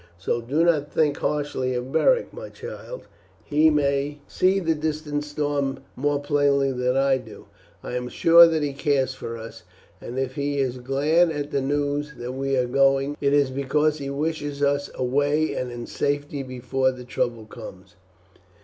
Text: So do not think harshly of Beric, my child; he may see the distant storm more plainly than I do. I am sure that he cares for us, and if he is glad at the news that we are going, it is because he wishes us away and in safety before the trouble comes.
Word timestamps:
So 0.17 0.41
do 0.41 0.63
not 0.63 0.91
think 0.91 1.17
harshly 1.17 1.75
of 1.75 1.91
Beric, 1.91 2.33
my 2.33 2.49
child; 2.49 3.05
he 3.43 3.69
may 3.69 4.17
see 4.27 4.59
the 4.59 4.73
distant 4.73 5.23
storm 5.23 5.83
more 5.95 6.19
plainly 6.19 6.71
than 6.71 6.97
I 6.97 7.17
do. 7.19 7.45
I 7.83 7.93
am 7.93 8.09
sure 8.09 8.47
that 8.47 8.63
he 8.63 8.73
cares 8.73 9.13
for 9.13 9.37
us, 9.37 9.61
and 10.01 10.17
if 10.17 10.33
he 10.33 10.57
is 10.57 10.79
glad 10.79 11.29
at 11.29 11.51
the 11.51 11.61
news 11.61 12.15
that 12.17 12.31
we 12.31 12.57
are 12.57 12.65
going, 12.65 13.15
it 13.21 13.31
is 13.31 13.51
because 13.51 13.99
he 13.99 14.09
wishes 14.09 14.63
us 14.63 14.89
away 14.95 15.53
and 15.53 15.71
in 15.71 15.85
safety 15.85 16.41
before 16.41 16.91
the 16.91 17.05
trouble 17.05 17.45
comes. 17.45 17.95